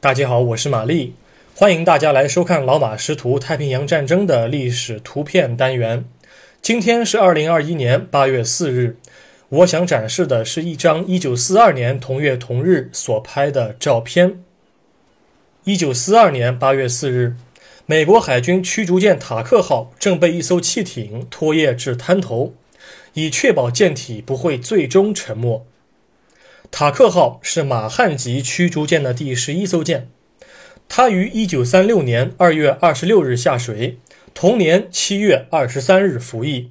[0.00, 1.14] 大家好，我是玛丽，
[1.56, 6.04] 欢迎大家来收看老马识图太平洋战争的历史图片单元。
[6.62, 8.96] 今天是二零二一年八月四日，
[9.48, 14.40] 我想展示的是一张一九四二年同月同日所拍的照片。
[15.64, 17.34] 一九四二年八月四日，
[17.84, 22.54] 美国海军驱逐舰塔克号正被一艘汽艇拖曳至滩头，
[23.14, 25.66] 以确保舰体不会最终沉没。
[26.78, 30.08] 塔克号是马汉级驱逐舰的第十一艘舰，
[30.88, 33.98] 它于一九三六年二月二十六日下水，
[34.32, 36.70] 同年七月二十三日服役。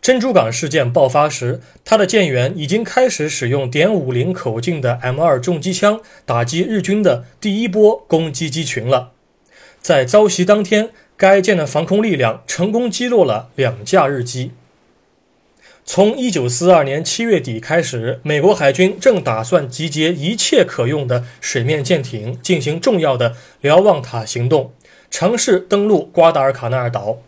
[0.00, 9.10] 珍珠港事件爆发时，它的舰员已经开始使用点五零口径的 M 二重机枪打击日军的第一波攻击机群了。
[9.80, 14.52] 在遭袭当天，该舰的防空力量成功击落了两架日机。
[15.84, 24.72] 从一九四二年七月底开始，美国海军正打算集结一切可用的水面舰艇，进行重要的瞭望塔行动，
[25.10, 27.18] 尝试登陆瓜达尔卡纳尔岛。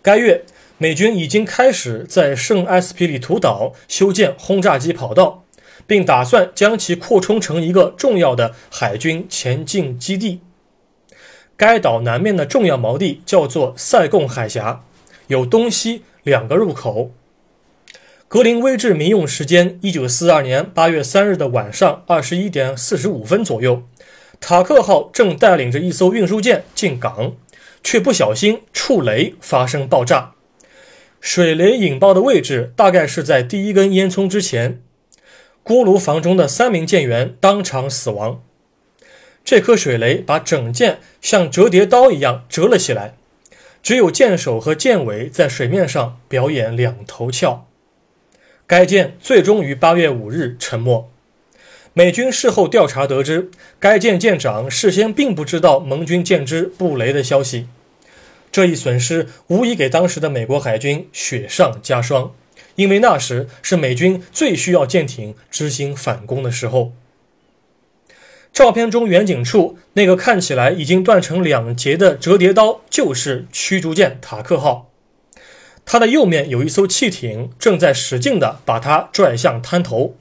[0.00, 0.44] 该月，
[0.78, 5.44] 美军已经开始在圣埃斯皮里图岛修建轰炸机跑道，
[5.86, 10.40] 并打算将其扩充成一个重要的海军前进基地。
[11.56, 14.84] 该岛南面的重要锚地叫做塞贡海峡，
[15.26, 17.10] 有东西两个入口。
[18.32, 23.82] 格林威治民用时间一九四二年八月三日的晚上二十一点四十五分左右，
[24.40, 27.36] 塔克号正带领着一艘运输舰进港，
[27.84, 30.32] 却不小心触雷发生爆炸。
[31.20, 34.80] 水雷引爆的位置大概是在第一根烟囱之前。
[35.62, 38.42] 锅炉房中的三名舰员当场死亡。
[39.44, 43.14] 这颗水雷把整舰像折叠刀一样折了起来，
[43.82, 47.68] 只有舰首和舰尾在水面上表演两头翘。
[48.66, 51.10] 该舰最终于八月五日沉没。
[51.94, 57.68] 美军事后调查得知，该舰舰长事先并不知道盟军舰只布雷的消息。
[58.50, 62.32] 这一损失无疑给当时的美国海军雪上加霜，
[62.76, 66.92] 因为那时是美军最需要舰艇执行反攻的时候。
[68.52, 74.91] 照片中远景处那个看起来已经断成两截的折叠刀，就是驱逐舰塔克号。
[75.84, 80.16] 它的右面有一艘汽艇正在使劲地把它拽向滩头。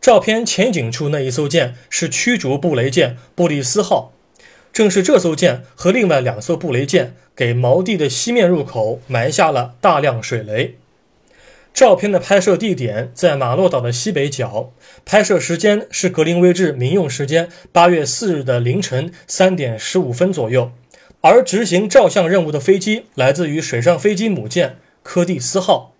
[0.00, 4.12] 照片前景处那一艘舰是驱逐布雷舰布里斯号，
[4.72, 10.76] 正是这艘舰和另外两艘布雷舰给锚地的西面入口埋下了大量水雷。
[11.72, 14.72] 照片的拍摄地点在马洛岛的西北角，
[15.04, 20.70] 拍摄时间是格林威治民用时间八月四日的凌晨三点十五分左右。
[21.24, 25.94] 而执行照相任务的飞机来自于水上飞机母舰柯蒂斯号。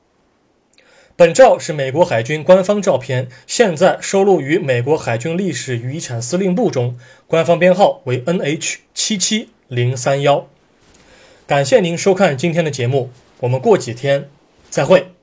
[1.17, 10.47] 本照是美国海军官方照片，现在收录于美国海军历史与遗产司令部中，官方编号为 NH 七七零三幺。
[11.47, 14.29] 感谢您收看今天的节目，我们过几天
[14.69, 15.14] 再会。